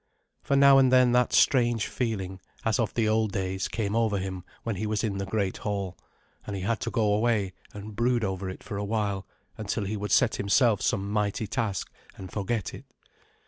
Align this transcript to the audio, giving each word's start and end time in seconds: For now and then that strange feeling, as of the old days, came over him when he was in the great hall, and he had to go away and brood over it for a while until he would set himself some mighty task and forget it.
For 0.41 0.55
now 0.55 0.79
and 0.79 0.91
then 0.91 1.11
that 1.11 1.31
strange 1.31 1.85
feeling, 1.85 2.39
as 2.65 2.79
of 2.79 2.91
the 2.95 3.07
old 3.07 3.31
days, 3.31 3.67
came 3.67 3.95
over 3.95 4.17
him 4.17 4.43
when 4.63 4.77
he 4.77 4.87
was 4.87 5.03
in 5.03 5.19
the 5.19 5.27
great 5.27 5.57
hall, 5.57 5.95
and 6.43 6.55
he 6.55 6.63
had 6.63 6.79
to 6.79 6.89
go 6.89 7.13
away 7.13 7.53
and 7.71 7.95
brood 7.95 8.23
over 8.23 8.49
it 8.49 8.63
for 8.63 8.77
a 8.77 8.83
while 8.83 9.27
until 9.59 9.85
he 9.85 9.97
would 9.97 10.11
set 10.11 10.37
himself 10.37 10.81
some 10.81 11.11
mighty 11.11 11.45
task 11.45 11.91
and 12.17 12.31
forget 12.31 12.73
it. 12.73 12.85